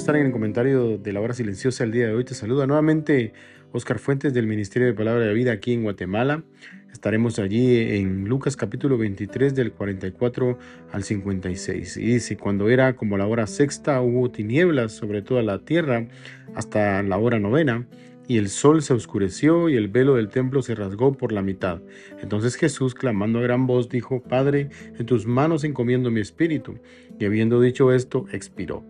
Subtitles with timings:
[0.00, 2.24] Estar en el comentario de la hora silenciosa el día de hoy.
[2.24, 3.34] Te saluda nuevamente
[3.72, 6.42] Oscar Fuentes del Ministerio de Palabra de Vida aquí en Guatemala.
[6.90, 10.58] Estaremos allí en Lucas capítulo 23 del 44
[10.90, 11.98] al 56.
[11.98, 16.08] Y dice, cuando era como la hora sexta hubo tinieblas sobre toda la tierra
[16.54, 17.86] hasta la hora novena
[18.26, 21.82] y el sol se oscureció y el velo del templo se rasgó por la mitad.
[22.22, 26.78] Entonces Jesús, clamando a gran voz, dijo, Padre, en tus manos encomiendo mi espíritu.
[27.18, 28.82] Y habiendo dicho esto, expiró.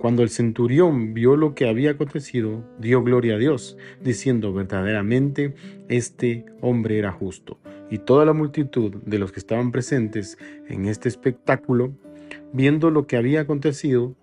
[0.00, 5.54] Cuando el centurión vio lo que había acontecido, dio gloria a Dios, diciendo verdaderamente,
[5.90, 7.58] este hombre era justo.
[7.90, 10.38] Y toda la multitud de los que estaban presentes
[10.70, 11.92] en este espectáculo,
[12.54, 14.16] viendo lo que había acontecido,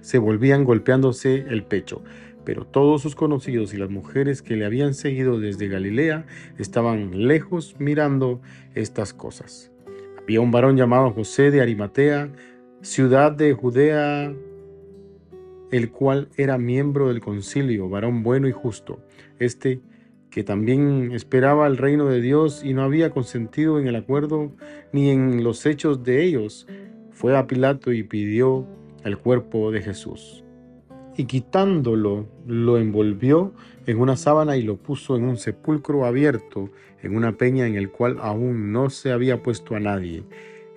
[0.00, 2.02] se volvían golpeándose el pecho.
[2.46, 6.24] Pero todos sus conocidos y las mujeres que le habían seguido desde Galilea
[6.56, 8.40] estaban lejos mirando
[8.74, 9.70] estas cosas.
[10.22, 12.30] Había un varón llamado José de Arimatea,
[12.80, 14.32] ciudad de Judea,
[15.70, 19.00] el cual era miembro del concilio, varón bueno y justo,
[19.38, 19.80] este
[20.30, 24.52] que también esperaba el reino de Dios y no había consentido en el acuerdo
[24.92, 26.66] ni en los hechos de ellos,
[27.10, 28.66] fue a Pilato y pidió
[29.02, 30.44] el cuerpo de Jesús.
[31.16, 33.54] Y quitándolo, lo envolvió
[33.86, 36.68] en una sábana y lo puso en un sepulcro abierto,
[37.02, 40.24] en una peña en el cual aún no se había puesto a nadie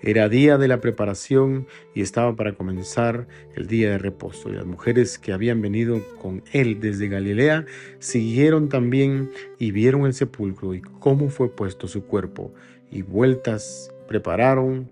[0.02, 4.50] era día de la preparación y estaba para comenzar el día de reposo.
[4.50, 7.66] Y las mujeres que habían venido con él desde Galilea
[8.00, 12.54] siguieron también y vieron el sepulcro y cómo fue puesto su cuerpo.
[12.92, 14.90] Y vueltas prepararon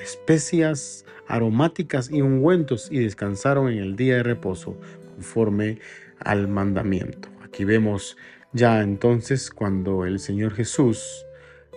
[0.00, 4.76] especias aromáticas y ungüentos y descansaron en el día de reposo
[5.14, 5.78] conforme
[6.18, 7.28] al mandamiento.
[7.42, 8.16] Aquí vemos
[8.52, 11.26] ya entonces cuando el Señor Jesús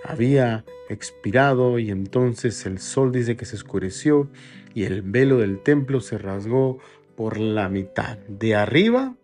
[0.03, 4.29] había expirado y entonces el sol dice que se oscureció
[4.73, 6.79] y el velo del templo se rasgó
[7.15, 9.15] por la mitad, de arriba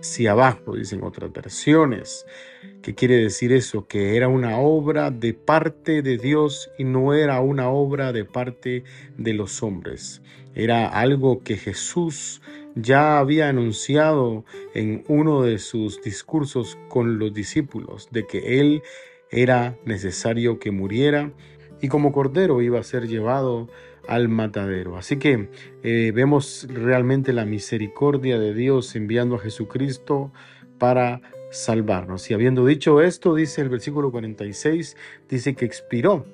[0.00, 2.26] hacia abajo, dicen otras versiones.
[2.82, 3.86] ¿Qué quiere decir eso?
[3.86, 8.84] Que era una obra de parte de Dios y no era una obra de parte
[9.16, 10.20] de los hombres.
[10.54, 12.42] Era algo que Jesús
[12.74, 14.44] ya había anunciado
[14.74, 18.82] en uno de sus discursos con los discípulos, de que Él
[19.32, 21.32] era necesario que muriera
[21.80, 23.68] y como cordero iba a ser llevado
[24.06, 24.96] al matadero.
[24.96, 25.48] Así que
[25.82, 30.32] eh, vemos realmente la misericordia de Dios enviando a Jesucristo
[30.78, 32.30] para salvarnos.
[32.30, 34.96] Y habiendo dicho esto, dice el versículo 46,
[35.28, 36.26] dice que expiró.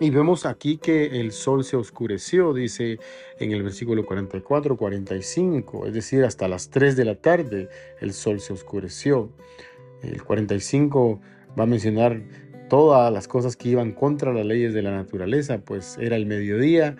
[0.00, 3.00] Y vemos aquí que el sol se oscureció, dice
[3.40, 7.68] en el versículo 44, 45, es decir, hasta las 3 de la tarde
[8.00, 9.32] el sol se oscureció.
[10.02, 11.20] El 45
[11.58, 12.22] va a mencionar
[12.68, 16.96] todas las cosas que iban contra las leyes de la naturaleza, pues era el mediodía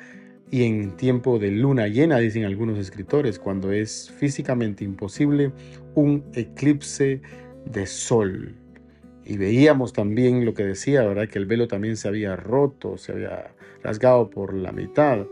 [0.51, 5.53] y en tiempo de luna llena, dicen algunos escritores, cuando es físicamente imposible
[5.95, 7.21] un eclipse
[7.67, 8.55] de sol.
[9.25, 11.29] Y veíamos también lo que decía, ¿verdad?
[11.29, 13.51] Que el velo también se había roto, se había
[13.83, 15.27] rasgado por la mitad.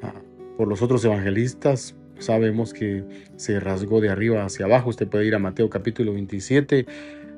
[0.00, 0.14] Ah,
[0.56, 3.02] por los otros evangelistas sabemos que
[3.34, 4.90] se rasgó de arriba hacia abajo.
[4.90, 6.86] Usted puede ir a Mateo capítulo 27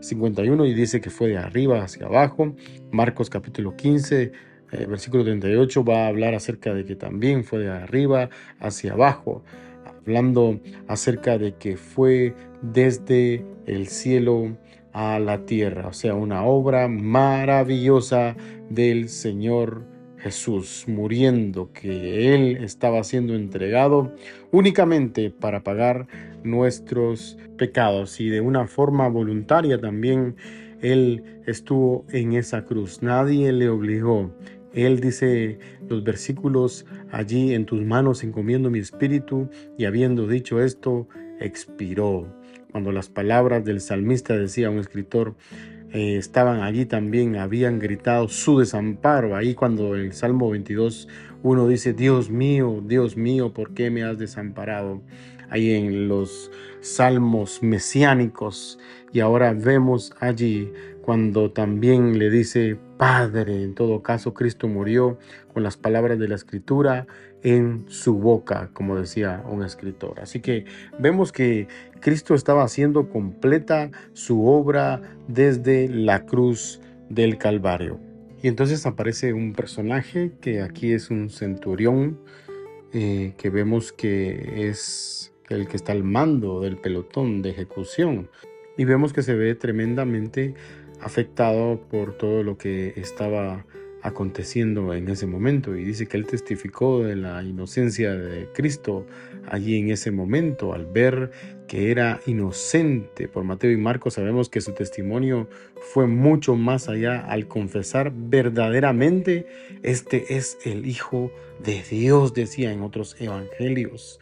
[0.05, 2.55] 51 y dice que fue de arriba hacia abajo.
[2.91, 4.33] Marcos capítulo 15,
[4.73, 8.29] eh, versículo 38 va a hablar acerca de que también fue de arriba
[8.61, 9.43] hacia abajo,
[9.85, 14.57] hablando acerca de que fue desde el cielo
[14.93, 18.37] a la tierra, o sea, una obra maravillosa
[18.71, 19.94] del Señor
[20.25, 24.11] Jesús muriendo, que Él estaba siendo entregado
[24.53, 26.07] únicamente para pagar
[26.43, 30.35] nuestros pecados y de una forma voluntaria también
[30.81, 33.03] Él estuvo en esa cruz.
[33.03, 34.35] Nadie le obligó.
[34.73, 35.59] Él dice
[35.91, 41.07] los versículos allí en tus manos encomiendo mi espíritu y habiendo dicho esto,
[41.39, 42.35] expiró.
[42.73, 45.37] Cuando las palabras del salmista decía un escritor,
[45.95, 49.37] eh, estaban allí también, habían gritado su desamparo.
[49.37, 51.07] Ahí cuando el Salmo 22,
[51.45, 55.03] uno dice, Dios mío, Dios mío, ¿por qué me has desamparado?
[55.51, 56.51] Ahí en los
[56.81, 58.81] salmos mesiánicos.
[59.13, 65.21] Y ahora vemos allí cuando también le dice, Padre, en todo caso Cristo murió
[65.53, 67.07] con las palabras de la Escritura,
[67.45, 70.19] en su boca, como decía un escritor.
[70.21, 70.65] Así que
[70.99, 71.69] vemos que
[72.01, 76.81] Cristo estaba haciendo completa su obra desde la cruz
[77.11, 78.01] del Calvario.
[78.43, 82.19] Y entonces aparece un personaje que aquí es un centurión,
[82.93, 88.31] eh, que vemos que es el que está al mando del pelotón de ejecución.
[88.79, 90.55] Y vemos que se ve tremendamente
[91.01, 93.67] afectado por todo lo que estaba
[94.05, 99.07] aconteciendo en ese momento y dice que él testificó de la inocencia de Cristo
[99.49, 101.31] allí en ese momento al ver
[101.67, 103.29] que era inocente.
[103.29, 109.47] Por Mateo y Marcos sabemos que su testimonio fue mucho más allá al confesar verdaderamente
[109.83, 111.33] este es el Hijo
[111.65, 114.21] de Dios, decía en otros evangelios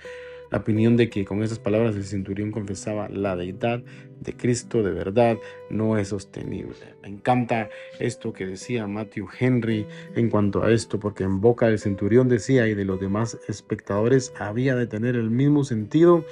[0.52, 3.82] la opinión de que con esas palabras el centurión confesaba la deidad
[4.20, 5.38] de Cristo de verdad
[5.70, 6.94] no es sostenible.
[7.02, 11.78] Me encanta esto que decía Matthew Henry en cuanto a esto, porque en boca del
[11.78, 16.24] centurión decía y de los demás espectadores había de tener el mismo sentido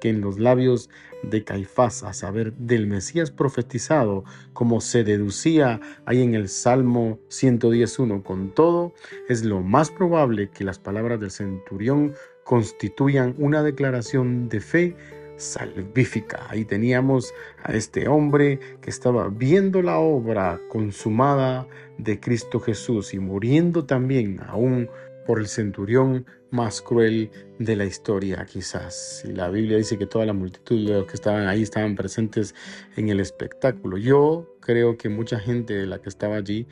[0.00, 0.90] que en los labios
[1.22, 8.22] de Caifás, a saber, del Mesías profetizado, como se deducía ahí en el Salmo 111.
[8.22, 8.92] Con todo,
[9.28, 12.14] es lo más probable que las palabras del centurión
[12.48, 14.96] constituyan una declaración de fe
[15.36, 16.46] salvífica.
[16.48, 21.68] Ahí teníamos a este hombre que estaba viendo la obra consumada
[21.98, 24.88] de Cristo Jesús y muriendo también aún
[25.26, 29.22] por el centurión más cruel de la historia quizás.
[29.28, 32.54] Y la Biblia dice que toda la multitud de los que estaban ahí estaban presentes
[32.96, 33.98] en el espectáculo.
[33.98, 36.66] Yo creo que mucha gente de la que estaba allí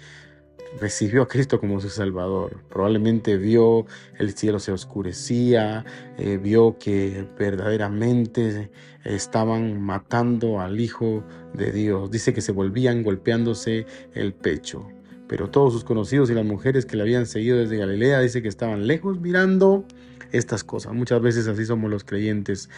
[0.81, 2.59] recibió a Cristo como su Salvador.
[2.69, 3.87] Probablemente vio
[4.19, 5.85] el cielo se oscurecía,
[6.19, 8.71] eh, vio que verdaderamente
[9.05, 11.25] estaban matando al Hijo
[11.55, 12.11] de Dios.
[12.11, 14.87] Dice que se volvían golpeándose el pecho.
[15.29, 18.49] Pero todos sus conocidos y las mujeres que le habían seguido desde Galilea dice que
[18.49, 19.85] estaban lejos mirando
[20.33, 20.93] estas cosas.
[20.93, 22.69] Muchas veces así somos los creyentes.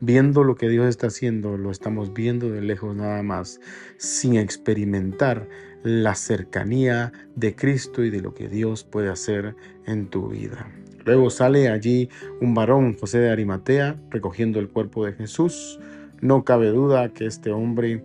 [0.00, 3.60] Viendo lo que Dios está haciendo, lo estamos viendo de lejos nada más,
[3.98, 5.48] sin experimentar
[5.82, 9.56] la cercanía de Cristo y de lo que Dios puede hacer
[9.86, 10.68] en tu vida.
[11.04, 12.08] Luego sale allí
[12.40, 15.80] un varón, José de Arimatea, recogiendo el cuerpo de Jesús.
[16.20, 18.04] No cabe duda que este hombre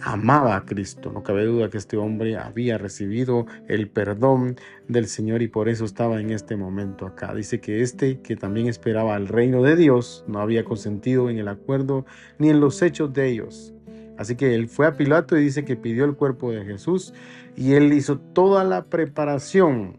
[0.00, 4.56] amaba a Cristo, no cabe duda que este hombre había recibido el perdón
[4.88, 7.34] del Señor y por eso estaba en este momento acá.
[7.34, 11.48] Dice que este, que también esperaba el reino de Dios, no había consentido en el
[11.48, 12.04] acuerdo
[12.38, 13.74] ni en los hechos de ellos,
[14.18, 17.12] Así que él fue a Pilato y dice que pidió el cuerpo de Jesús
[17.56, 19.98] y él hizo toda la preparación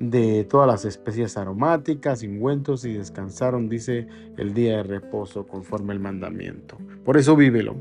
[0.00, 4.08] de todas las especies aromáticas, ungüentos y descansaron, dice,
[4.38, 6.78] el día de reposo conforme el mandamiento.
[7.04, 7.76] Por eso vívelo.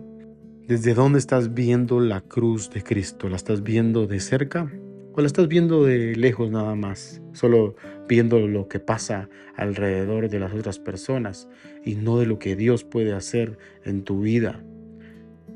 [0.68, 3.28] ¿Desde dónde estás viendo la cruz de Cristo?
[3.28, 4.72] ¿La estás viendo de cerca
[5.14, 7.22] o la estás viendo de lejos nada más?
[7.31, 7.76] Solo
[8.08, 11.48] viendo lo que pasa alrededor de las otras personas
[11.84, 14.62] y no de lo que Dios puede hacer en tu vida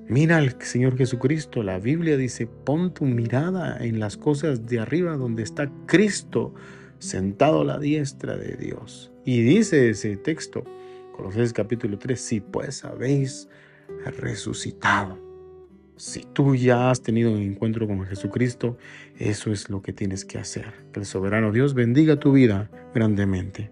[0.09, 1.63] Mira al Señor Jesucristo.
[1.63, 6.53] La Biblia dice, pon tu mirada en las cosas de arriba donde está Cristo
[6.99, 9.11] sentado a la diestra de Dios.
[9.25, 10.63] Y dice ese texto,
[11.15, 13.47] Colosenses capítulo 3, si pues habéis
[14.19, 15.17] resucitado.
[15.95, 18.77] Si tú ya has tenido un encuentro con Jesucristo,
[19.19, 20.73] eso es lo que tienes que hacer.
[20.91, 23.71] Que el soberano Dios bendiga tu vida grandemente.